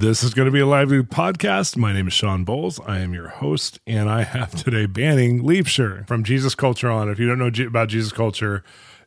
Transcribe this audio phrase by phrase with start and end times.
[0.00, 1.76] This is going to be a lively podcast.
[1.76, 2.80] My name is Shawn Bolz.
[2.88, 7.10] I am your host, and I have today Banning Liebscher from Jesus Culture on.
[7.10, 8.64] If you don't know about Jesus Culture,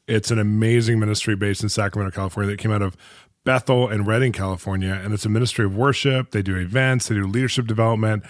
[0.08, 2.96] it's an amazing ministry based in Sacramento, California that came out of
[3.44, 4.94] Bethel and Redding, California.
[4.94, 6.30] And it's a ministry of worship.
[6.30, 8.24] They do events, they do leadership development.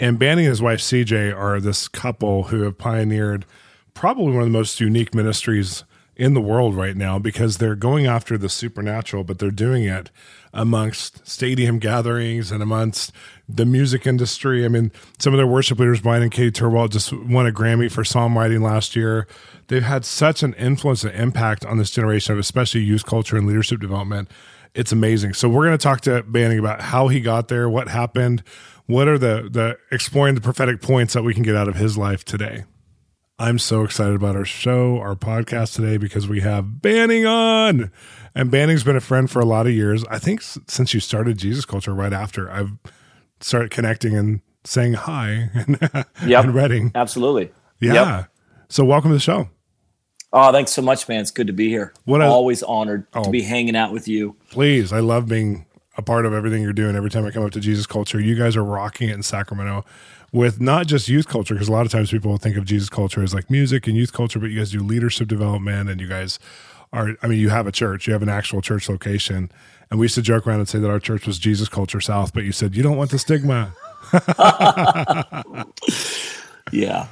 [0.00, 3.44] And Banning and his wife, CJ, are this couple who have pioneered
[3.92, 5.84] probably one of the most unique ministries
[6.16, 10.10] in the world right now because they're going after the supernatural, but they're doing it
[10.54, 13.12] amongst stadium gatherings and amongst
[13.46, 14.64] the music industry.
[14.64, 17.92] I mean, some of their worship leaders, Bryan and Katie Torwalt, just won a Grammy
[17.92, 19.28] for songwriting last year.
[19.68, 23.46] They've had such an influence and impact on this generation of especially youth culture and
[23.46, 24.30] leadership development.
[24.74, 25.34] It's amazing.
[25.34, 28.42] So we're going to talk to Banning about how he got there, what happened,
[28.86, 31.98] what are the the exploring the prophetic points that we can get out of his
[31.98, 32.64] life today.
[33.38, 37.90] I'm so excited about our show, our podcast today, because we have Banning on.
[38.34, 40.06] And Banning's been a friend for a lot of years.
[40.06, 42.70] I think since you started Jesus Culture right after, I've
[43.40, 45.78] started connecting and saying hi and,
[46.26, 46.44] yep.
[46.44, 46.92] and Redding.
[46.94, 47.52] Absolutely.
[47.78, 47.92] Yeah.
[47.92, 48.30] Yep.
[48.70, 49.50] So welcome to the show.
[50.32, 51.20] Oh, thanks so much, man.
[51.20, 51.92] It's good to be here.
[52.04, 54.36] What I, Always honored oh, to be hanging out with you.
[54.50, 54.94] Please.
[54.94, 55.66] I love being
[55.98, 58.18] a part of everything you're doing every time I come up to Jesus Culture.
[58.18, 59.84] You guys are rocking it in Sacramento
[60.36, 63.22] with not just youth culture, because a lot of times people think of Jesus culture
[63.22, 66.38] as like music and youth culture, but you guys do leadership development and you guys
[66.92, 69.50] are, I mean, you have a church, you have an actual church location.
[69.90, 72.34] And we used to joke around and say that our church was Jesus Culture South,
[72.34, 73.74] but you said you don't want the stigma.
[76.70, 77.06] yeah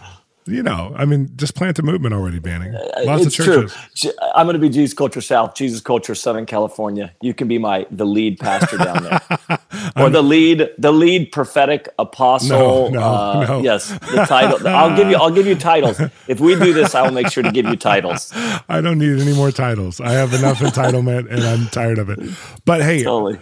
[0.47, 2.75] you know, I mean, just plant a movement already, Banning.
[2.75, 3.77] Uh, Lots it's of churches.
[3.97, 4.12] True.
[4.34, 7.15] I'm going to be Jesus Culture South, Jesus Culture Southern California.
[7.22, 9.21] You can be my the lead pastor down there,
[9.97, 12.91] or the lead the lead prophetic apostle.
[12.91, 13.60] No, no, uh, no.
[13.62, 14.66] Yes, the title.
[14.69, 15.16] I'll give you.
[15.16, 16.00] I'll give you titles.
[16.28, 18.31] If we do this, I will make sure to give you titles.
[18.69, 20.00] I don't need any more titles.
[20.00, 22.19] I have enough entitlement, and I'm tired of it.
[22.66, 23.41] But hey, totally.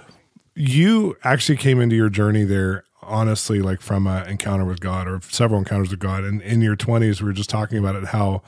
[0.55, 5.21] You actually came into your journey there honestly like from an encounter with God or
[5.29, 6.25] several encounters with God.
[6.25, 8.43] And in your 20s, we were just talking about it how,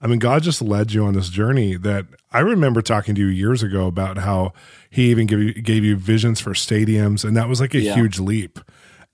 [0.00, 3.26] I mean, God just led you on this journey that I remember talking to you
[3.26, 4.52] years ago about how
[4.88, 7.24] He even gave you, gave you visions for stadiums.
[7.24, 7.94] And that was like a yeah.
[7.94, 8.60] huge leap.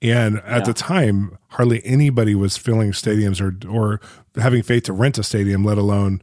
[0.03, 0.65] And at yeah.
[0.65, 4.01] the time, hardly anybody was filling stadiums or, or
[4.41, 6.21] having faith to rent a stadium, let alone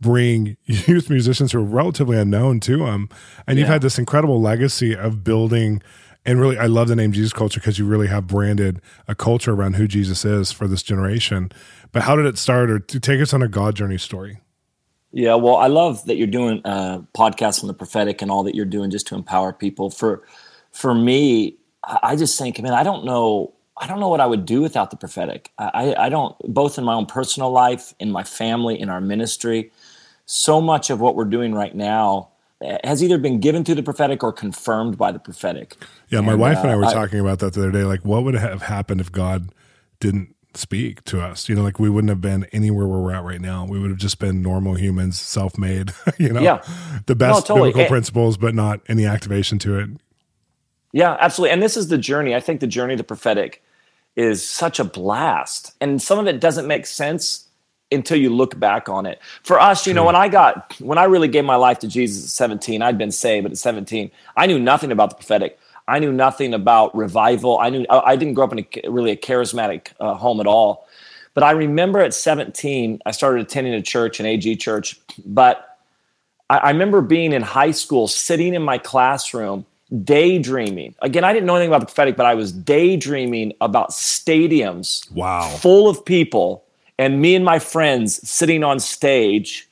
[0.00, 3.08] bring youth musicians who are relatively unknown to them.
[3.46, 3.62] And yeah.
[3.62, 5.80] you've had this incredible legacy of building
[6.24, 9.52] and really, I love the name Jesus Culture because you really have branded a culture
[9.52, 11.50] around who Jesus is for this generation.
[11.92, 14.40] But how did it start, or to take us on a God journey story?
[15.12, 18.44] Yeah, well, I love that you're doing uh, a podcast on the prophetic and all
[18.44, 19.90] that you're doing just to empower people.
[19.90, 20.22] For
[20.70, 24.46] for me, I just think, man, I don't know, I don't know what I would
[24.46, 25.50] do without the prophetic.
[25.58, 29.72] I, I don't, both in my own personal life, in my family, in our ministry.
[30.26, 32.29] So much of what we're doing right now
[32.84, 35.76] has either been given through the prophetic or confirmed by the prophetic.
[36.08, 37.84] Yeah, my and, wife and I were uh, talking about that the other day.
[37.84, 39.52] Like, what would have happened if God
[39.98, 41.48] didn't speak to us?
[41.48, 43.64] You know, like we wouldn't have been anywhere where we're at right now.
[43.64, 45.92] We would have just been normal humans, self-made.
[46.18, 46.62] you know, yeah,
[47.06, 47.70] the best no, totally.
[47.70, 49.90] biblical principles, but not any activation to it.
[50.92, 51.52] Yeah, absolutely.
[51.52, 52.34] And this is the journey.
[52.34, 53.62] I think the journey of the prophetic
[54.16, 57.46] is such a blast, and some of it doesn't make sense
[57.92, 59.20] until you look back on it.
[59.42, 62.24] For us, you know, when I got when I really gave my life to Jesus
[62.24, 65.58] at 17, I'd been saved, but at 17, I knew nothing about the prophetic.
[65.88, 67.58] I knew nothing about revival.
[67.58, 70.86] I knew I didn't grow up in a, really a charismatic uh, home at all.
[71.34, 75.00] But I remember at 17, I started attending a church, an AG church.
[75.24, 75.78] But
[76.48, 79.66] I, I remember being in high school, sitting in my classroom,
[80.04, 80.94] daydreaming.
[81.02, 85.48] Again, I didn't know anything about the prophetic, but I was daydreaming about stadiums, wow,
[85.56, 86.64] full of people
[87.00, 89.66] and me and my friends sitting on stage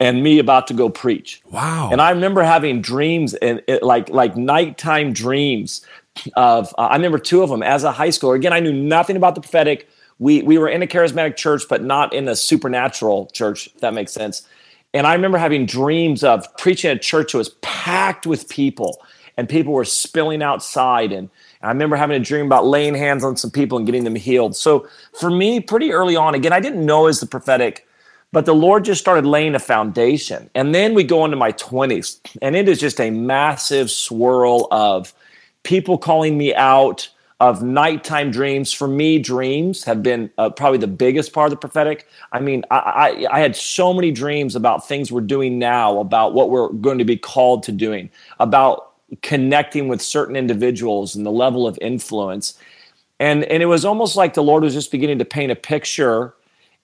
[0.00, 1.42] and me about to go preach.
[1.50, 1.90] Wow.
[1.92, 5.86] And I remember having dreams and like like nighttime dreams
[6.34, 8.36] of uh, I remember two of them as a high schooler.
[8.36, 9.86] Again, I knew nothing about the prophetic.
[10.18, 13.92] We we were in a charismatic church but not in a supernatural church, if that
[13.92, 14.48] makes sense.
[14.94, 19.02] And I remember having dreams of preaching at a church that was packed with people
[19.36, 21.28] and people were spilling outside and
[21.62, 24.56] I remember having a dream about laying hands on some people and getting them healed.
[24.56, 24.88] So
[25.18, 27.86] for me, pretty early on, again, I didn't know as the prophetic,
[28.32, 30.50] but the Lord just started laying a foundation.
[30.54, 35.12] And then we go into my 20s, and it is just a massive swirl of
[35.62, 37.08] people calling me out
[37.40, 38.72] of nighttime dreams.
[38.72, 42.06] For me, dreams have been uh, probably the biggest part of the prophetic.
[42.32, 46.34] I mean, I, I, I, had so many dreams about things we're doing now, about
[46.34, 51.30] what we're going to be called to doing, about connecting with certain individuals and the
[51.30, 52.58] level of influence.
[53.20, 56.34] And, and it was almost like the Lord was just beginning to paint a picture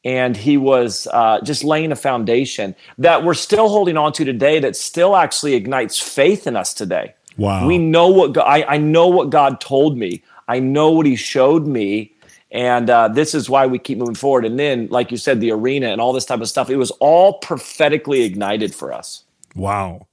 [0.05, 4.61] and he was uh, just laying a foundation that we're still holding on to today
[4.61, 7.15] that still actually ignites faith in us today.
[7.37, 7.67] Wow.
[7.67, 10.23] We know what God, I, I know what God told me.
[10.47, 12.13] I know what he showed me.
[12.51, 14.45] And uh, this is why we keep moving forward.
[14.45, 16.91] And then, like you said, the arena and all this type of stuff, it was
[16.93, 19.25] all prophetically ignited for us.
[19.55, 20.08] Wow.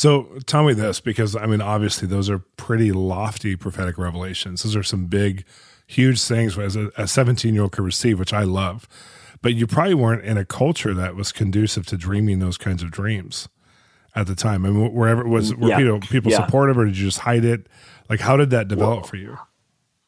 [0.00, 4.62] So tell me this, because I mean, obviously, those are pretty lofty prophetic revelations.
[4.62, 5.44] Those are some big,
[5.86, 8.88] huge things as a 17 year old could receive, which I love.
[9.42, 12.90] But you probably weren't in a culture that was conducive to dreaming those kinds of
[12.90, 13.50] dreams
[14.14, 14.64] at the time.
[14.64, 15.76] I mean, wherever it was, were yeah.
[15.76, 16.46] people, people yeah.
[16.46, 17.66] supportive or did you just hide it?
[18.08, 19.36] Like, how did that develop well, for you?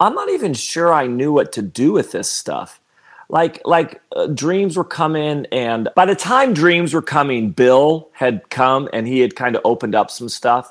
[0.00, 2.81] I'm not even sure I knew what to do with this stuff.
[3.28, 8.48] Like like uh, dreams were coming, and by the time dreams were coming, Bill had
[8.50, 10.70] come and he had kind of opened up some stuff.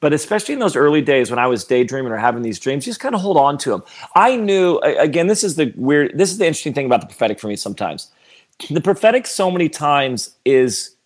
[0.00, 3.00] But especially in those early days when I was daydreaming or having these dreams, just
[3.00, 3.82] kind of hold on to them.
[4.14, 5.26] I knew again.
[5.26, 6.16] This is the weird.
[6.16, 7.56] This is the interesting thing about the prophetic for me.
[7.56, 8.10] Sometimes
[8.70, 10.96] the prophetic, so many times, is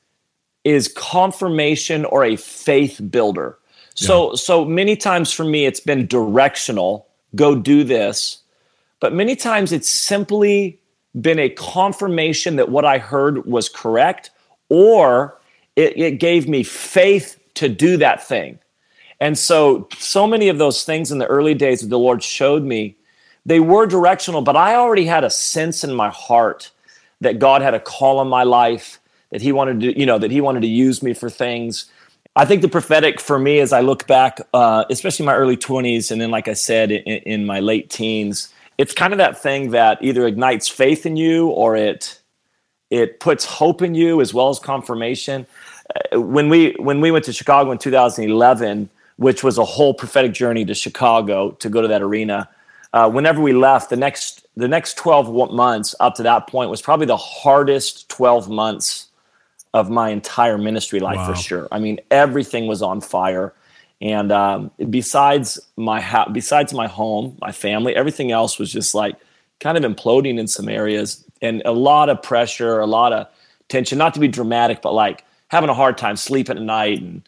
[0.62, 3.58] is confirmation or a faith builder.
[3.94, 4.36] So yeah.
[4.36, 8.38] so many times for me, it's been directional go do this.
[9.00, 10.78] But many times it's simply
[11.20, 14.30] been a confirmation that what I heard was correct,
[14.68, 15.38] or
[15.76, 18.58] it, it gave me faith to do that thing.
[19.20, 22.62] And so, so many of those things in the early days that the Lord showed
[22.62, 22.96] me,
[23.46, 26.70] they were directional, but I already had a sense in my heart
[27.20, 29.00] that God had a call on my life,
[29.30, 31.90] that He wanted to, you know, that He wanted to use me for things.
[32.36, 36.10] I think the prophetic for me, as I look back, uh, especially my early 20s,
[36.10, 39.70] and then, like I said, in, in, my late teens, it's kind of that thing
[39.70, 42.20] that either ignites faith in you or it
[42.90, 45.46] it puts hope in you as well as confirmation.
[46.12, 50.32] Uh, when we when we went to Chicago in 2011, which was a whole prophetic
[50.32, 52.48] journey to Chicago to go to that arena,
[52.92, 56.80] uh, whenever we left, the next the next 12 months up to that point was
[56.80, 59.08] probably the hardest 12 months
[59.72, 61.26] of my entire ministry life wow.
[61.26, 61.68] for sure.
[61.72, 63.52] I mean, everything was on fire.
[64.04, 69.16] And um, besides my ha- besides my home, my family, everything else was just like
[69.60, 73.26] kind of imploding in some areas, and a lot of pressure, a lot of
[73.70, 73.96] tension.
[73.96, 77.22] Not to be dramatic, but like having a hard time sleeping at night, and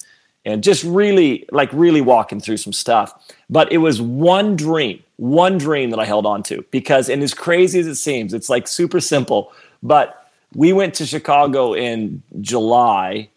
[0.44, 3.34] and just really like really walking through some stuff.
[3.48, 7.32] But it was one dream, one dream that I held on to because, and as
[7.32, 9.50] crazy as it seems, it's like super simple,
[9.82, 13.30] but we went to Chicago in July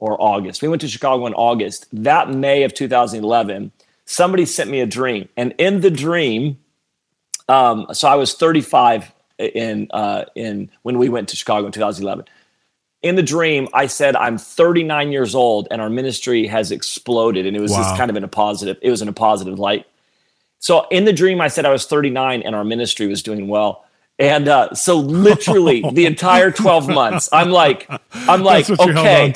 [0.00, 0.62] or August.
[0.62, 1.86] We went to Chicago in August.
[1.92, 3.70] That May of 2011,
[4.04, 6.58] somebody sent me a dream, and in the dream,
[7.48, 12.24] um, so I was 35 in uh, in when we went to Chicago in 2011.
[13.02, 17.56] In the dream, I said I'm 39 years old, and our ministry has exploded, and
[17.56, 17.78] it was wow.
[17.78, 18.78] just kind of in a positive.
[18.82, 19.86] It was in a positive light.
[20.58, 23.86] So in the dream, I said I was 39, and our ministry was doing well.
[24.20, 29.32] And uh, so, literally, the entire twelve months, I'm like, I'm like, okay,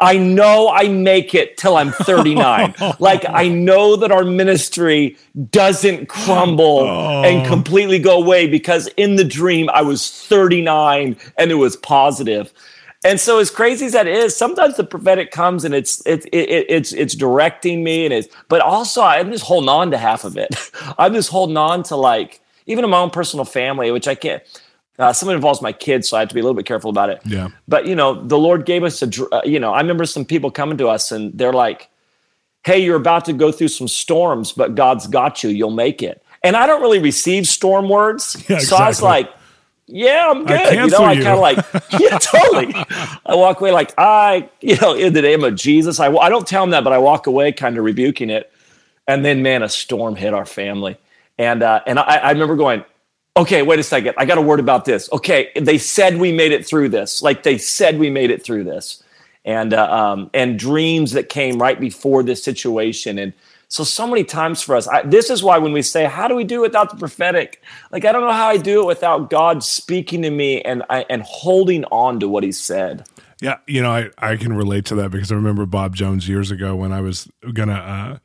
[0.00, 2.74] I know I make it till I'm 39.
[2.98, 5.16] like I know that our ministry
[5.50, 7.22] doesn't crumble oh.
[7.22, 12.52] and completely go away because in the dream I was 39 and it was positive.
[13.02, 16.66] And so, as crazy as that is, sometimes the prophetic comes and it's it's it,
[16.68, 20.36] it's it's directing me and it's, but also I'm just holding on to half of
[20.36, 20.54] it.
[20.98, 24.42] I'm just holding on to like even in my own personal family, which I can't.
[25.00, 26.66] Uh, some of it involves my kids, so I have to be a little bit
[26.66, 27.20] careful about it.
[27.24, 27.48] Yeah.
[27.66, 29.34] But you know, the Lord gave us a.
[29.34, 31.88] Uh, you know, I remember some people coming to us and they're like,
[32.64, 35.50] "Hey, you're about to go through some storms, but God's got you.
[35.50, 38.66] You'll make it." And I don't really receive storm words, yeah, exactly.
[38.66, 39.32] so I was like,
[39.86, 41.56] "Yeah, I'm good." You know, I kind of like,
[41.98, 42.74] yeah, totally.
[43.26, 46.46] I walk away like I, you know, in the name of Jesus, I I don't
[46.46, 48.52] tell them that, but I walk away kind of rebuking it.
[49.08, 50.96] And then, man, a storm hit our family
[51.40, 52.84] and uh, and I, I remember going,
[53.36, 55.10] okay, wait a second, I got a word about this.
[55.12, 57.22] Okay, they said we made it through this.
[57.22, 59.02] Like they said we made it through this,
[59.44, 63.32] and uh, um, and dreams that came right before this situation, and
[63.68, 66.34] so so many times for us, I, this is why when we say, how do
[66.34, 67.62] we do without the prophetic?
[67.92, 71.22] Like I don't know how I do it without God speaking to me and and
[71.22, 73.06] holding on to what He said.
[73.40, 76.50] Yeah, you know, I, I can relate to that because I remember Bob Jones years
[76.50, 78.18] ago when I was gonna uh,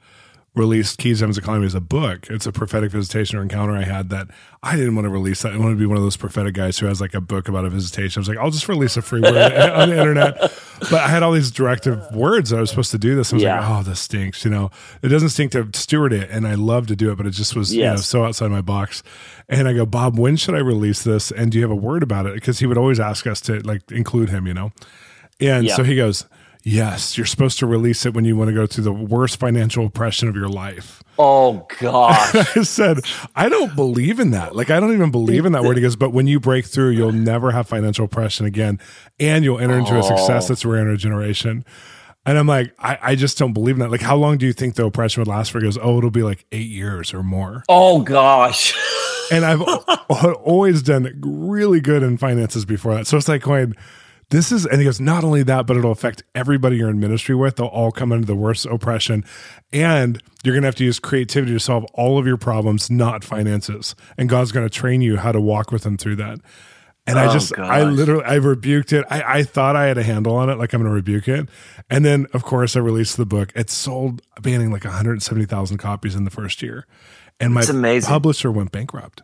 [0.56, 2.28] released Keys Heaven's Economy as a book.
[2.30, 4.28] It's a prophetic visitation or encounter I had that
[4.64, 5.54] I didn't want to release that.
[5.54, 7.66] I wanted to be one of those prophetic guys who has like a book about
[7.66, 8.20] a visitation.
[8.20, 10.40] I was like, I'll just release a free word on the internet.
[10.80, 13.32] But I had all these directive words that I was supposed to do this.
[13.34, 13.60] I was Yeah.
[13.60, 14.44] like, oh, this stinks.
[14.46, 14.72] You know,
[15.02, 16.30] it doesn't stink to steward it.
[16.32, 18.62] And I love to do it, but it just was you know, so outside my
[18.62, 19.04] box.
[19.50, 21.32] And I go, Bob, when should I release this?
[21.32, 22.34] And do you have a word about it?
[22.34, 24.72] Because he would always ask us to like include him, you know?
[25.40, 25.76] And Yeah.
[25.76, 26.26] so he goes,
[26.68, 29.86] Yes, you're supposed to release it when you want to go through the worst financial
[29.86, 31.04] oppression of your life.
[31.20, 32.34] Oh gosh.
[32.58, 33.02] I said,
[33.36, 34.56] I don't believe in that.
[34.56, 35.78] Like, I don't even believe in that word.
[35.78, 38.80] He goes, but when you break through, you'll never have financial oppression again,
[39.20, 40.48] and you'll enter into a success oh.
[40.48, 41.64] that's rare in a generation.
[42.26, 43.92] And I'm like, I, I just don't believe in that.
[43.92, 45.60] Like, how long do you think the oppression would last for?
[45.60, 47.64] He goes, oh, it'll be like eight years or more.
[47.70, 48.74] Oh gosh.
[49.32, 49.62] And I've
[50.10, 53.06] always done really good in finances before that.
[53.06, 53.76] So it's like going,
[54.30, 57.36] this is, and he goes, not only that, but it'll affect everybody you're in ministry
[57.36, 57.58] with.
[57.58, 59.24] They'll all come under the worst oppression.
[59.72, 63.24] And you're going to have to use creativity to solve all of your problems, not
[63.24, 63.96] finances.
[64.18, 66.40] And God's going to train you how to walk with Him through that.
[67.08, 69.06] And I Oh, just, I literally, I rebuked it.
[69.12, 71.48] I, I thought I had a handle on it, like I'm going to rebuke it.
[71.88, 73.52] And then, of course, I released the book.
[73.56, 76.88] It sold, banning like 170,000 copies in the first year.
[77.40, 77.62] And my
[78.08, 79.22] publisher went bankrupt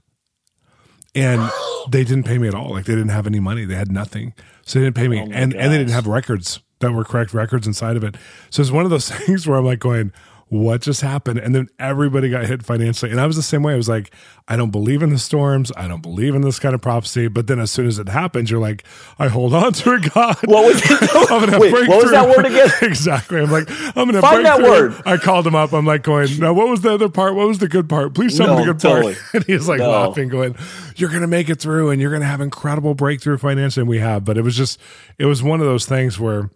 [1.15, 1.51] and
[1.89, 2.71] they didn't pay me at all.
[2.71, 3.65] Like they didn't have any money.
[3.65, 4.33] They had nothing.
[4.65, 5.19] So they didn't pay me.
[5.19, 8.15] Oh and and they didn't have records that were correct records inside of it.
[8.49, 10.11] So it's one of those things where I'm like going,
[10.51, 11.39] what just happened?
[11.39, 13.09] And then everybody got hit financially.
[13.09, 13.71] And I was the same way.
[13.71, 14.13] I was like,
[14.49, 15.71] I don't believe in the storms.
[15.77, 17.29] I don't believe in this kind of prophecy.
[17.29, 18.83] But then as soon as it happens, you're like,
[19.17, 20.35] I hold on to it, God.
[20.43, 20.81] What was
[21.29, 22.69] gonna Wait, break what was that word again?
[22.81, 23.39] exactly.
[23.39, 24.67] I'm like, I'm gonna Find break that through.
[24.89, 25.01] word.
[25.05, 25.71] I called him up.
[25.71, 27.33] I'm like going, no, what was the other part?
[27.35, 28.13] What was the good part?
[28.13, 29.13] Please tell me the good totally.
[29.13, 29.25] part.
[29.35, 29.89] And he's like No.
[29.89, 30.57] laughing, going,
[30.97, 33.83] You're gonna make it through and you're gonna have incredible breakthrough financially.
[33.83, 34.81] And we have, but it was just
[35.17, 36.49] it was one of those things where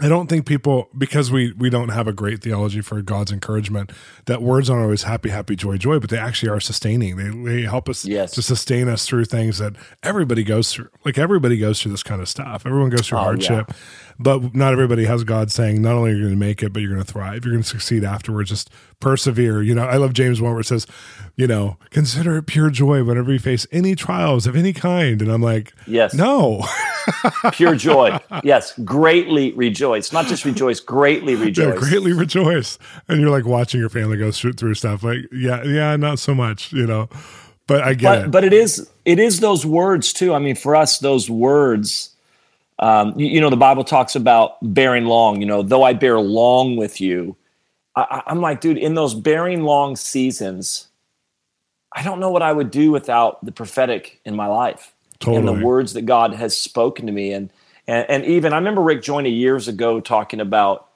[0.00, 3.90] I don't think people because we we don't have a great theology for God's encouragement
[4.26, 7.16] that words aren't always happy, happy, joy, joy, but they actually are sustaining.
[7.16, 8.30] They they help us Yes.
[8.32, 10.88] to sustain us through things that everybody goes through.
[11.04, 12.64] Like everybody goes through this kind of stuff.
[12.64, 13.72] Everyone goes through Oh, hardship,
[14.18, 16.80] but not everybody has God saying not only are you going to make it, but
[16.80, 17.44] you're going to thrive.
[17.44, 18.50] You're going to succeed afterwards.
[18.50, 19.62] Just persevere.
[19.62, 20.86] You know, I love James one where it says,
[21.36, 25.20] you know, consider it pure joy whenever you face any trials of any kind.
[25.22, 26.14] And I'm like, Yes.
[26.14, 26.64] no.
[27.52, 28.18] Pure joy.
[28.44, 28.78] Yes.
[28.80, 30.12] Greatly rejoice.
[30.12, 31.78] Not just rejoice, greatly Yeah, rejoice.
[31.78, 32.78] greatly rejoice.
[33.08, 35.02] And you're like watching your family go through, through stuff.
[35.02, 37.08] Like, yeah, yeah, not so much, you know.
[37.66, 38.30] But I get but it.
[38.30, 40.32] but it is it is those words too.
[40.32, 42.14] I mean, for us, those words.
[42.80, 45.40] Um, you, you know, the Bible talks about bearing long.
[45.40, 47.36] You know, though I bear long with you,
[47.96, 50.86] I- I'm like, dude, in those bearing long seasons,
[51.92, 54.94] I don't know what I would do without the prophetic in my life
[55.26, 57.32] and the words that God has spoken to me.
[57.32, 57.50] And
[57.86, 60.86] and, and even I remember Rick Joyner years ago talking about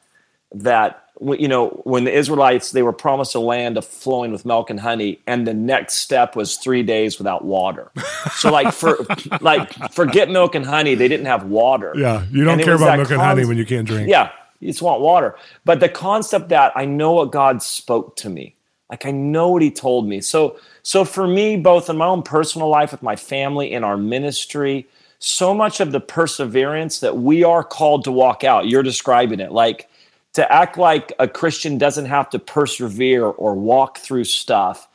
[0.55, 4.71] that you know when the israelites they were promised a land of flowing with milk
[4.71, 7.91] and honey and the next step was three days without water
[8.35, 8.97] so like for
[9.41, 12.99] like forget milk and honey they didn't have water yeah, you don't And care about
[12.99, 14.09] milk and honey when you can't drink.
[14.09, 18.29] yeah you just want water but the concept that i know what god spoke to
[18.29, 18.57] me
[18.93, 20.21] like i know what he told me.
[20.21, 23.97] So so for me both in my own personal life with my family in our
[23.97, 24.87] ministry
[25.19, 29.53] so much of the perseverance that we are called to walk out you're describing it
[29.53, 29.89] like
[30.35, 34.89] to act like a christian doesn't have to persevere or walk through stuff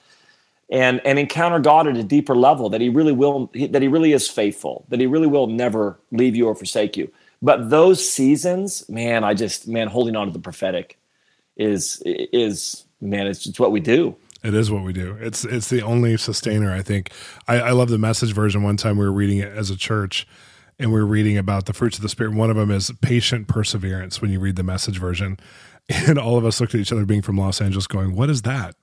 [0.70, 4.14] and and encounter God at a deeper level that he really will that he really
[4.14, 7.12] is faithful that he really will never leave you or forsake you.
[7.42, 10.98] But those seasons man I just man holding on to the prophetic
[11.56, 15.18] is is man it's, it's what we do It is what we do.
[15.20, 16.72] It's it's the only sustainer.
[16.74, 17.12] I think.
[17.48, 18.64] I, I love the message version.
[18.64, 20.28] One time we were reading it as a church,
[20.80, 22.34] and we were reading about the fruits of the spirit.
[22.34, 24.22] One of them is patient perseverance.
[24.22, 25.40] When you read the message version,
[25.90, 28.44] and all of us looked at each other, being from Los Angeles, going, "What is
[28.44, 28.76] that?"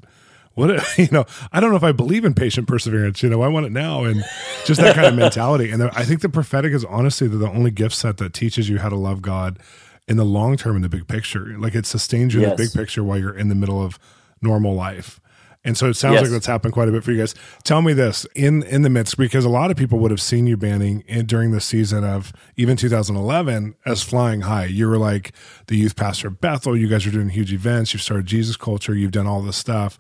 [0.55, 1.25] What you know?
[1.53, 3.23] I don't know if I believe in patient perseverance.
[3.23, 4.25] You know, I want it now, and
[4.67, 5.71] just that kind of mentality.
[5.71, 8.89] And I think the prophetic is honestly the only gift set that teaches you how
[8.89, 9.59] to love God
[10.07, 11.57] in the long term in the big picture.
[11.59, 13.99] Like it sustains you in the big picture while you're in the middle of
[14.43, 15.21] normal life.
[15.67, 16.23] And so it sounds Yes.
[16.25, 17.35] like that's happened quite a bit for you guys.
[17.63, 20.47] Tell me this in in the midst because a lot of people would have seen
[20.47, 24.67] you banning in, during the season of even 2011 as flying high.
[24.67, 25.33] You were like
[25.69, 26.77] the youth pastor of Bethel.
[26.77, 27.95] You guys are doing huge events.
[27.95, 28.95] You've started Jesus culture.
[28.95, 29.99] You've done all this stuff,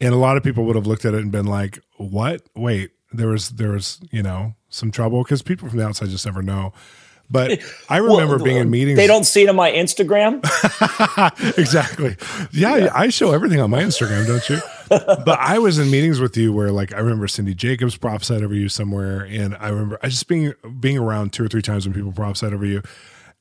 [0.00, 2.40] and a lot of people would have looked at it and been like, "What?
[2.54, 6.24] Wait, there was there was you know some trouble because people from the outside just
[6.24, 6.72] never know."
[7.30, 8.96] But I remember Well, being in meetings.
[8.96, 10.40] they don't see it on my Instagram
[11.58, 12.16] exactly.
[12.52, 14.60] Yeah, I show everything on my Instagram, don't you?
[14.88, 18.54] but I was in meetings with you where, like, I remember Cindy Jacobs prophesied over
[18.54, 21.94] you somewhere, and I remember I just being being around two or three times when
[21.94, 22.82] people prophesied over you,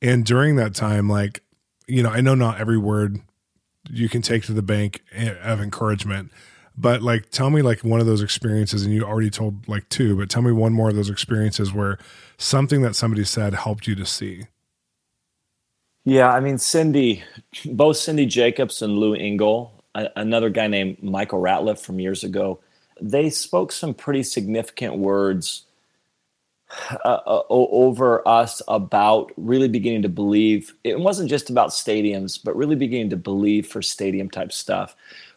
[0.01, 1.43] and during that time, like,
[1.87, 3.19] you know, I know not every word
[3.89, 6.31] you can take to the bank eh, of encouragement.
[6.77, 10.17] But like, tell me like one of those experiences, and you already told like two,
[10.17, 11.97] but tell me one more of those experiences where
[12.37, 14.47] something that somebody said helped you to see.
[16.03, 17.23] Yeah, I mean, Cindy,
[17.65, 19.83] both Cindy Jacobs and Lou Engle,
[20.15, 22.59] another guy named Michael Ratliff from years ago,
[23.01, 25.65] they spoke some pretty significant words
[27.03, 30.75] uh, uh, over us about really beginning to believe.
[30.83, 34.95] It wasn't just about stadiums, but really beginning to believe for stadium type stuff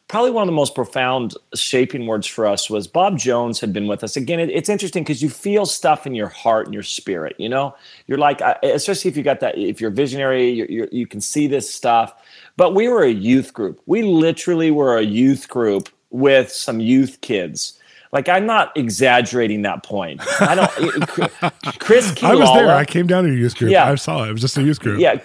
[0.08, 3.86] probably one of the most profound shaping words for us was Bob Jones had been
[3.86, 4.16] with us.
[4.16, 7.36] Again, it, it's interesting because you feel stuff in your heart and your spirit.
[7.38, 11.06] You know, you're like, especially if you got that, if you're visionary, you're, you're, you
[11.06, 12.14] can see this stuff.
[12.56, 13.80] But we were a youth group.
[13.86, 17.78] We literally were a youth group with some youth kids.
[18.10, 20.22] Like I'm not exaggerating that point.
[20.40, 21.08] I don't.
[21.78, 22.74] Chris I was there.
[22.74, 23.70] I came down to a youth group.
[23.70, 24.30] Yeah, I saw it.
[24.30, 24.98] It was just a youth group.
[24.98, 25.20] Yeah,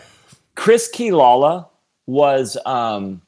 [0.55, 1.67] Chris Quilala
[2.05, 2.57] was.
[2.65, 3.21] um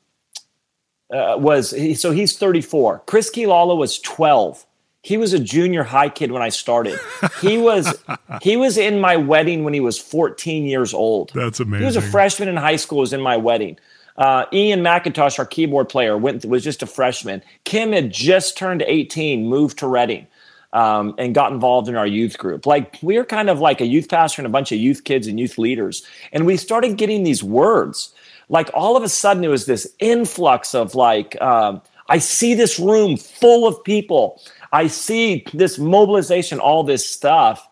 [1.14, 3.04] uh, was he, so he's 34.
[3.06, 4.66] Chris Quilala was 12.
[5.02, 7.00] He was a junior high kid when I started.
[7.40, 7.96] He was
[8.42, 11.32] he was in my wedding when he was 14 years old.
[11.36, 11.82] That's amazing.
[11.82, 13.00] He was a freshman in high school.
[13.00, 13.78] Was in my wedding.
[14.18, 17.44] Uh, Ian McIntosh, our keyboard player, went was just a freshman.
[17.66, 20.26] Kim had just turned 18, moved to Redding,
[20.72, 22.66] um, and got involved in our youth group.
[22.66, 25.28] Like we were kind of like a youth pastor and a bunch of youth kids
[25.28, 28.15] and youth leaders, and we started getting these words
[28.50, 32.80] like all of a sudden it was this influx of like um, i see this
[32.80, 34.42] room full of people.
[34.72, 37.68] I see this mobilization all this stuff.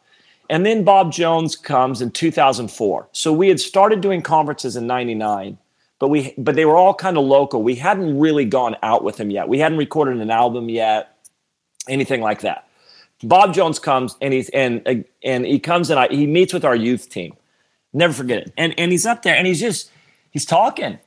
[0.50, 5.58] And then bob jones comes in 2004 so we had started doing conferences in 99
[6.00, 7.64] but we but they were all kind of local.
[7.64, 9.48] We hadn't really gone out with him yet.
[9.48, 11.14] We hadn't recorded an album yet
[11.88, 12.68] anything like that.
[13.24, 16.76] Bob jones comes and he's and and he comes and I, he meets with our
[16.76, 17.36] youth team.
[17.94, 18.54] Never forget it.
[18.58, 19.92] And and he's up there and he's just
[20.34, 21.00] he's talking.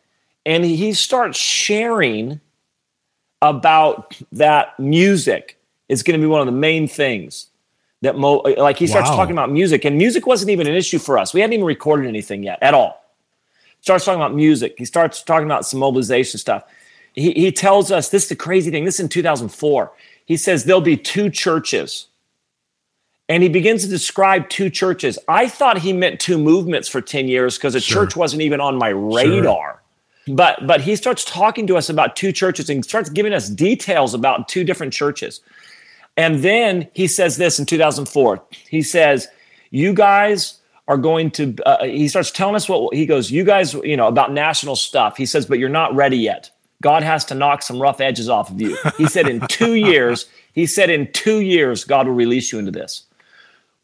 [0.47, 2.41] And he starts sharing
[3.43, 7.51] about that music is going to be one of the main things
[8.01, 9.17] that mo like he starts wow.
[9.17, 11.35] talking about music and music wasn't even an issue for us.
[11.35, 13.03] We hadn't even recorded anything yet at all.
[13.81, 14.77] Starts talking about music.
[14.79, 16.65] He starts talking about some mobilization stuff.
[17.13, 19.93] He, he tells us this is the crazy thing this is in 2004
[20.27, 22.09] he says there'll be two churches
[23.29, 25.19] and he begins to describe two churches.
[25.29, 28.05] I thought he meant two movements for 10 years because a sure.
[28.05, 29.43] church wasn't even on my radar.
[29.45, 29.83] Sure.
[30.29, 34.13] But but he starts talking to us about two churches and starts giving us details
[34.13, 35.41] about two different churches.
[36.17, 38.43] And then he says this in 2004.
[38.69, 39.29] He says,
[39.71, 40.59] "You guys
[40.89, 44.09] are going to uh, he starts telling us what he goes, "You guys, you know,
[44.09, 46.51] about national stuff." He says, "But you're not ready yet.
[46.83, 50.27] God has to knock some rough edges off of you." He said in 2 years,
[50.55, 53.06] he said in 2 years God will release you into this.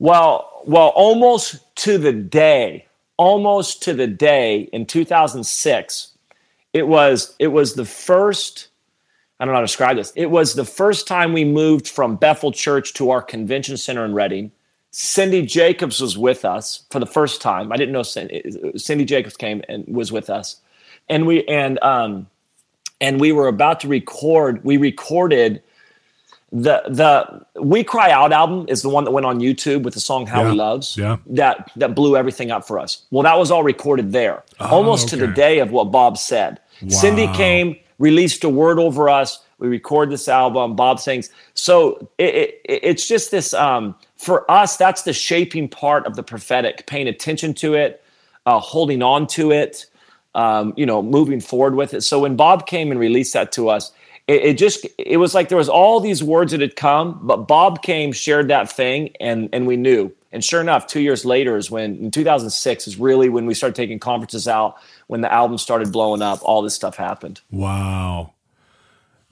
[0.03, 2.87] Well, well, almost to the day,
[3.19, 6.19] almost to the day in 2006,
[6.73, 8.67] it was it was the first.
[9.39, 10.13] I don't know how to describe this.
[10.17, 14.13] It was the first time we moved from Bethel Church to our convention center in
[14.13, 14.51] Redding.
[14.91, 17.71] Cindy Jacobs was with us for the first time.
[17.71, 18.43] I didn't know Cindy,
[18.75, 20.57] Cindy Jacobs came and was with us,
[21.09, 22.27] and we and um
[23.01, 24.65] and we were about to record.
[24.65, 25.63] We recorded
[26.53, 30.01] the the We Cry Out album is the one that went on YouTube with the
[30.01, 30.51] song How yeah.
[30.51, 30.97] He Loves.
[30.97, 31.17] Yeah.
[31.27, 33.05] That that blew everything up for us.
[33.11, 34.43] Well, that was all recorded there.
[34.61, 35.21] Oh, almost okay.
[35.21, 36.61] to the day of what Bob said.
[36.83, 36.89] Wow.
[36.91, 39.43] Cindy came, released a word over us.
[39.59, 40.77] We record this album.
[40.77, 41.31] Bob sings.
[41.55, 44.77] So it, it, it's just this um, for us.
[44.77, 46.87] That's the shaping part of the prophetic.
[46.87, 48.03] Paying attention to it,
[48.45, 49.87] uh, holding on to it,
[50.35, 52.03] um, you know, moving forward with it.
[52.03, 53.93] So when Bob came and released that to us,
[54.29, 57.49] it, it, just it was like there was all these words that had come, but
[57.49, 60.13] Bob came, shared that thing, and and we knew.
[60.31, 63.75] And sure enough, two years later is when in 2006 is really when we started
[63.75, 64.77] taking conferences out.
[65.09, 67.41] When the album started blowing up, all this stuff happened.
[67.51, 68.33] Wow,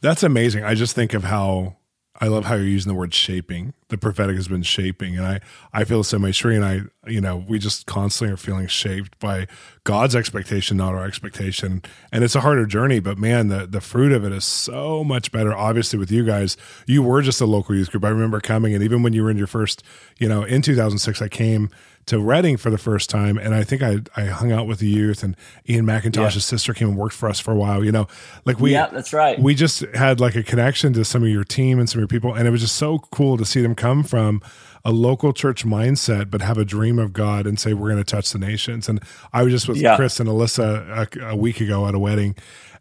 [0.00, 0.64] that's amazing.
[0.64, 1.76] I just think of how
[2.20, 3.72] I love how you're using the word shaping.
[3.90, 5.40] The prophetic has been shaping, and I
[5.72, 6.32] I feel the same way.
[6.32, 9.46] Cherie and I, you know, we just constantly are feeling shaped by
[9.84, 11.82] God's expectation, not our expectation.
[12.12, 15.32] And it's a harder journey, but man, the the fruit of it is so much
[15.32, 15.54] better.
[15.54, 18.04] Obviously, with you guys, you were just a local youth group.
[18.04, 19.82] I remember coming, and even when you were in your first,
[20.18, 21.70] you know, in 2006, I came
[22.06, 24.88] to Redding for the first time, and I think I I hung out with the
[24.88, 25.36] youth, and
[25.68, 26.40] Ian McIntosh's yeah.
[26.40, 27.84] sister came and worked for us for a while.
[27.84, 28.08] You know,
[28.44, 29.38] like we yeah, that's right.
[29.38, 32.20] We just had like a connection to some of your team and some of your
[32.20, 34.42] people, and it was just so cool to see them come from
[34.84, 38.04] a local church mindset, but have a dream of God and say we're going to
[38.04, 38.88] touch the nations.
[38.88, 39.00] And
[39.32, 39.96] I was just with yeah.
[39.96, 42.34] Chris and Alyssa a, a week ago at a wedding,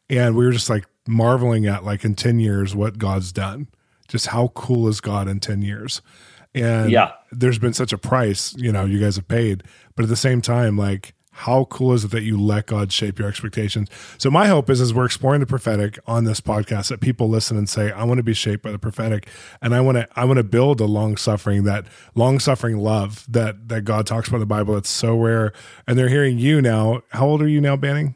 [0.09, 3.67] and we were just like marveling at like in ten years what God's done.
[4.07, 6.01] Just how cool is God in ten years?
[6.55, 7.11] And yeah.
[7.31, 9.63] there's been such a price, you know, you guys have paid.
[9.95, 13.17] But at the same time, like, how cool is it that you let God shape
[13.19, 13.87] your expectations?
[14.17, 17.57] So my hope is as we're exploring the prophetic on this podcast that people listen
[17.57, 19.27] and say, I want to be shaped by the prophetic
[19.61, 23.25] and I want to I want to build a long suffering, that long suffering love
[23.31, 25.53] that that God talks about in the Bible that's so rare.
[25.87, 27.01] And they're hearing you now.
[27.09, 28.15] How old are you now, Banning?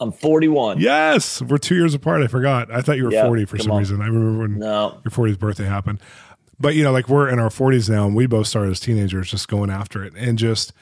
[0.00, 0.80] I'm 41.
[0.80, 2.22] Yes, we're two years apart.
[2.22, 2.72] I forgot.
[2.72, 3.78] I thought you were Yeah, 40 for some on.
[3.78, 4.00] reason.
[4.00, 4.98] I remember when No.
[5.04, 6.00] your 40th birthday happened.
[6.58, 9.30] But you know, like we're in our 40s now, and we both started as teenagers,
[9.30, 10.72] just going after it, and just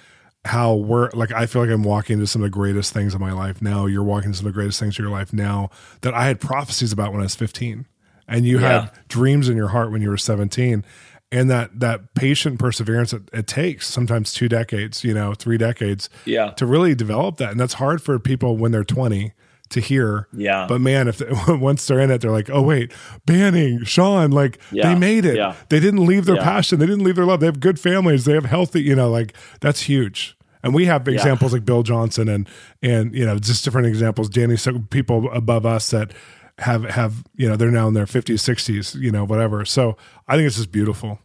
[0.49, 1.33] how we're like.
[1.33, 3.87] I feel like I'm walking into some of the greatest things of my life now.
[3.87, 5.71] You're walking into some of the greatest things of your life now
[6.03, 7.87] that I had prophecies about when I was 15,
[8.27, 8.81] and you Yeah.
[8.83, 10.85] had dreams in your heart when you were 17.
[11.31, 16.09] And that that patient perseverance it, it takes sometimes two decades, you know, three decades,
[16.25, 16.53] Yeah.
[16.53, 19.33] to really develop that, and that's hard for people when they're 20
[19.69, 20.27] to hear.
[20.33, 20.65] Yeah.
[20.67, 22.91] But man, if they, once they're in it, they're like, oh wait,
[23.27, 24.89] Banning, Shawn, like Yeah.
[24.95, 25.37] they made it.
[25.37, 25.53] Yeah.
[25.69, 26.45] They didn't leave their Yeah.
[26.45, 26.79] passion.
[26.79, 27.41] They didn't leave their love.
[27.41, 28.25] They have good families.
[28.25, 30.35] They have healthy, you know, like that's huge.
[30.63, 32.49] And we have examples like Bill Johnson and
[32.83, 34.29] and you know just different examples.
[34.29, 36.13] Danny, so people above us that
[36.59, 39.65] have have you know they're now in their fifties, sixties, you know, whatever.
[39.65, 41.21] So I think it's just beautiful.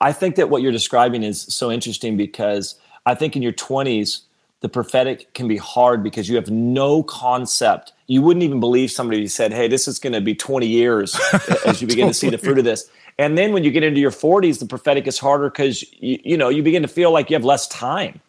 [0.00, 4.22] I think that what you're describing is so interesting because I think in your 20s,
[4.60, 7.92] the prophetic can be hard because you have no concept.
[8.06, 11.18] You wouldn't even believe somebody who said, Hey, this is going to be 20 years
[11.66, 12.88] as you begin to see the fruit of this.
[13.18, 16.36] And then when you get into your 40s, the prophetic is harder because you, you
[16.36, 18.20] know you begin to feel like you have less time.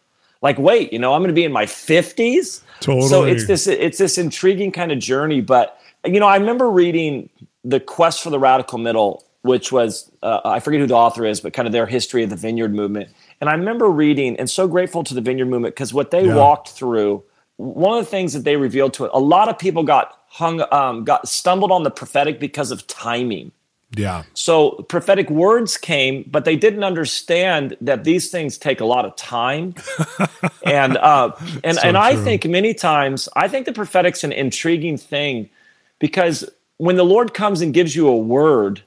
[0.42, 2.62] Like, wait, you know, I'm going to be in my 50s.
[3.08, 5.40] So it's this it's this intriguing kind of journey.
[5.42, 7.28] But you know, I remember reading
[7.62, 11.40] the Quest for the Radical Middle, which was uh, I forget who the author is,
[11.40, 13.10] but kind of their history of the Vineyard Movement.
[13.40, 16.34] And I remember reading and so grateful to the Vineyard Movement because what they Yeah.
[16.36, 17.22] walked through.
[17.56, 20.64] One of the things that they revealed to it, a lot of people got hung,
[20.72, 23.52] um, got stumbled on the prophetic because of timing.
[23.96, 24.22] Yeah.
[24.34, 29.16] So prophetic words came, but they didn't understand that these things take a lot of
[29.16, 29.74] time.
[30.64, 31.32] and uh,
[31.64, 32.24] and So and I true.
[32.24, 35.50] think many times I think the prophetic's an intriguing thing
[35.98, 38.82] because when the Lord comes and gives you a word,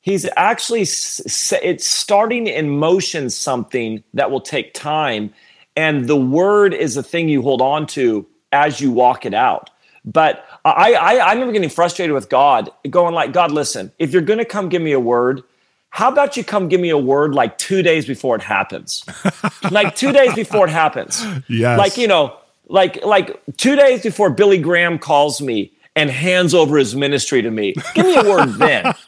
[0.00, 5.34] He's actually it's starting in motion something that will take time,
[5.76, 9.70] and the word is the thing you hold on to as you walk it out.
[10.12, 14.22] But I, I, I remember getting frustrated with God, going like, God, listen, if you're
[14.22, 15.42] going to come give me a word,
[15.90, 19.04] how about you come give me a word like two days before it happens?
[19.70, 21.22] like two days before it happens.
[21.48, 21.78] Yes.
[21.78, 22.36] Like, you know,
[22.68, 27.50] like like two days before Billy Graham calls me and hands over his ministry to
[27.50, 27.74] me.
[27.94, 28.94] Give me a word then.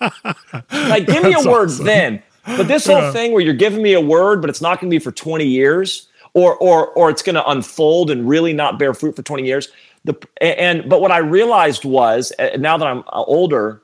[0.73, 1.85] Like, give me a That's word awesome.
[1.87, 2.23] then.
[2.45, 3.13] But this whole Yeah.
[3.13, 5.45] thing where you're giving me a word, but it's not going to be for 20
[5.47, 9.45] years, or or or it's going to unfold and really not bear fruit for 20
[9.47, 9.69] years.
[10.05, 13.83] The and but what I realized was uh, now that I'm uh, older,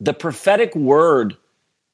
[0.00, 1.36] the prophetic word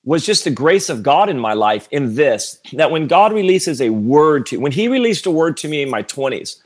[0.05, 3.81] was just the grace of God in my life in this that when God releases
[3.81, 6.57] a word to when he released a word to me in my 20s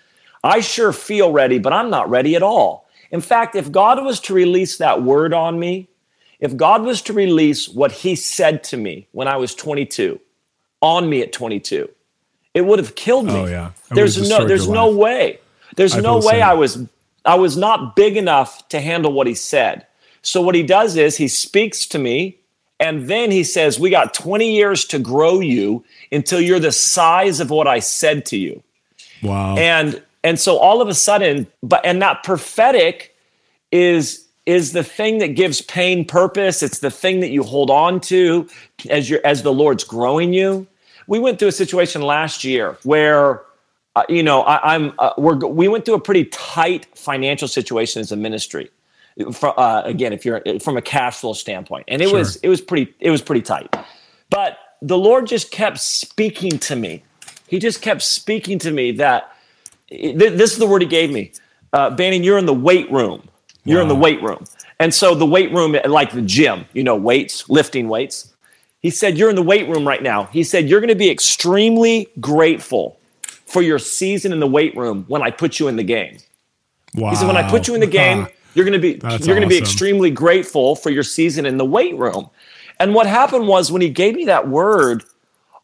[0.42, 2.88] I sure feel ready but I'm not ready at all.
[3.10, 5.88] In fact if God was to release that word on me
[6.40, 10.20] if God was to release what he said to me when I was 22
[10.80, 11.88] on me at 22
[12.52, 13.32] it would have killed me.
[13.32, 13.72] Oh, yeah.
[13.90, 15.40] There's no there's no way
[15.76, 16.42] there's I no way.
[16.42, 16.78] I was
[17.24, 19.86] I was not big enough to handle what he said.
[20.22, 22.38] So what he does is he speaks to me
[22.80, 27.40] and then he says, "We got 20 years to grow you until you're the size
[27.40, 28.62] of what I said to you."
[29.22, 29.56] Wow.
[29.56, 33.14] And and so all of a sudden, but and that prophetic
[33.70, 36.62] is is the thing that gives pain purpose.
[36.62, 38.48] It's the thing that you hold on to
[38.90, 40.66] as you as the Lord's growing you.
[41.06, 43.42] We went through a situation last year where
[43.96, 48.00] uh, you know I, I'm uh, we're we went through a pretty tight financial situation
[48.00, 48.70] as a ministry.
[49.32, 52.18] For, uh, again, if you're from a cash flow standpoint, and it Sure.
[52.20, 53.74] was it was pretty it was pretty tight,
[54.30, 57.04] but the Lord just kept speaking to me.
[57.48, 59.32] He just kept speaking to me that
[59.90, 61.32] th- this is the word he gave me.
[61.72, 63.28] Uh, Banning, you're in the weight room.
[63.64, 64.44] You're in the weight room.
[64.80, 68.34] And so the weight room, like the gym, you know, weights, lifting weights.
[68.80, 70.24] He said, You're in the weight room right now.
[70.24, 72.98] He said, You're going to be extremely grateful
[73.54, 76.18] for your season in the weight room when I put you in the game.
[76.96, 77.10] wow.
[77.10, 79.42] He said, When I put you in the game, you're going to be you're going
[79.42, 82.28] to be extremely grateful for your season in the weight room.
[82.80, 85.04] And what happened was when he gave me that word,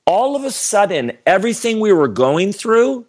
[0.07, 3.05] all of a sudden, everything we were going through,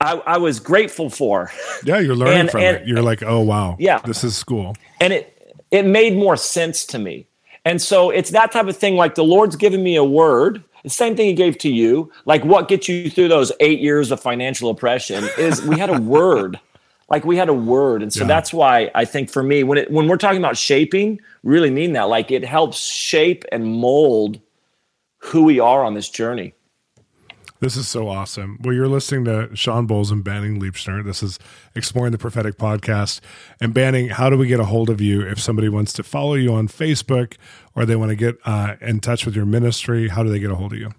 [0.00, 1.50] I, I was grateful for.
[1.84, 2.86] yeah, you're learning and- from and- it.
[2.86, 3.76] You're like, oh wow.
[3.80, 3.98] Yeah.
[4.04, 4.76] This is school.
[5.00, 7.26] and it it made more sense to me.
[7.64, 8.94] And so it's that type of thing.
[8.96, 10.62] Like the Lord's given me a word.
[10.82, 12.10] The same thing He gave to you.
[12.24, 16.00] Like what gets you through those eight years of financial oppression is we had a
[16.16, 16.58] word.
[17.08, 18.28] Like we had a word, and so Yeah.
[18.28, 21.92] that's why I think for me, when it when we're talking about shaping, really mean
[21.92, 22.04] that.
[22.08, 24.40] Like it helps shape and mold
[25.18, 26.54] who we are on this journey.
[27.62, 28.58] This is so awesome.
[28.60, 31.04] Well, you're listening to Shawn Bolz and Banning Liebscher.
[31.04, 31.38] This is
[31.76, 33.20] Exploring the Prophetic podcast.
[33.60, 36.34] And Banning, how do we get a hold of you if somebody wants to follow
[36.34, 37.36] you on Facebook
[37.76, 40.08] or they want to get uh, in touch with your ministry?
[40.08, 40.90] How do they get a hold of you?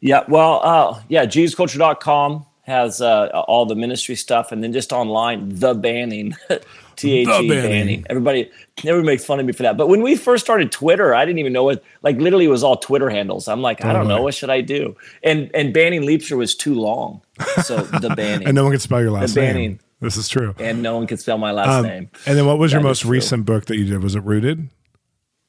[0.00, 5.54] Yeah, well, uh, yeah, jesusculture.com has uh, all the ministry stuff, and then just online,
[5.54, 6.34] the banning,
[6.96, 8.06] T H E banning.
[8.08, 9.76] Everybody, everybody makes fun of me for that.
[9.76, 11.82] But when we first started Twitter, I didn't even know what.
[12.02, 13.48] Like literally, it was all Twitter handles.
[13.48, 14.96] I'm like, I don't know, what should I do?
[15.22, 17.20] And and banning Liebscher was too long,
[17.64, 18.48] so the banning.
[18.48, 19.78] and no one can spell your last name.
[20.00, 20.54] This is true.
[20.58, 22.10] And no one can spell my last um, name.
[22.26, 24.02] And then, what was that your most recent book that you did?
[24.02, 24.68] Was it Rooted?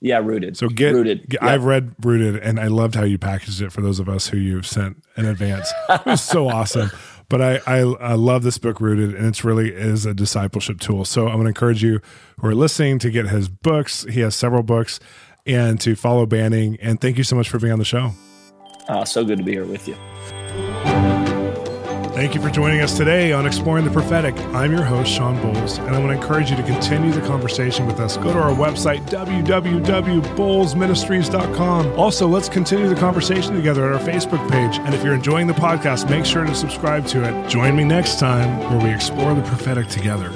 [0.01, 0.57] Yeah, rooted.
[0.57, 1.29] So get rooted.
[1.29, 4.27] Get, I've read rooted, and I loved how you packaged it for those of us
[4.27, 5.71] who you've sent in advance.
[5.89, 6.91] it was so awesome.
[7.27, 11.05] But I, I, I love this book, Rooted, and it's really is a discipleship tool.
[11.05, 11.99] So I'm going to encourage you
[12.39, 14.05] who are listening to get his books.
[14.09, 14.99] He has several books,
[15.45, 16.77] and to follow Banning.
[16.81, 18.11] And thank you so much for being on the show.
[18.87, 19.95] Uh, so good to be here with you.
[22.15, 24.33] Thank you for joining us today on Exploring the Prophetic.
[24.55, 27.85] I'm your host, Shawn Bolz, and I want to encourage you to continue the conversation
[27.85, 28.15] with us.
[28.15, 31.99] Go to our website, www.bolzministries.com.
[31.99, 34.79] Also, let's continue the conversation together at our Facebook page.
[34.79, 37.49] And if you're enjoying the podcast, make sure to subscribe to it.
[37.49, 40.31] Join me next time where we explore the prophetic together.